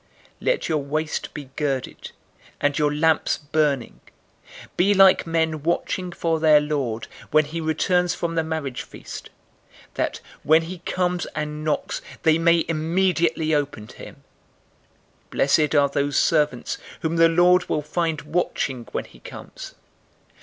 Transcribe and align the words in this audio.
012:035 0.41 0.45
"Let 0.47 0.67
your 0.69 0.77
waist 0.79 1.33
be 1.35 1.43
girded 1.55 2.11
and 2.59 2.79
your 2.79 2.91
lamps 2.91 3.37
burning. 3.37 3.99
012:036 4.61 4.69
Be 4.77 4.93
like 4.95 5.27
men 5.27 5.61
watching 5.61 6.11
for 6.11 6.39
their 6.39 6.59
lord, 6.59 7.07
when 7.29 7.45
he 7.45 7.61
returns 7.61 8.15
from 8.15 8.33
the 8.33 8.41
marriage 8.43 8.81
feast; 8.81 9.29
that, 9.93 10.19
when 10.41 10.63
he 10.63 10.79
comes 10.79 11.27
and 11.35 11.63
knocks, 11.63 12.01
they 12.23 12.39
may 12.39 12.65
immediately 12.67 13.53
open 13.53 13.85
to 13.85 13.97
him. 13.97 14.15
012:037 15.29 15.29
Blessed 15.29 15.75
are 15.75 15.89
those 15.89 16.17
servants, 16.17 16.79
whom 17.03 17.17
the 17.17 17.29
lord 17.29 17.69
will 17.69 17.83
find 17.83 18.21
watching 18.23 18.87
when 18.93 19.05
he 19.05 19.19
comes. 19.19 19.75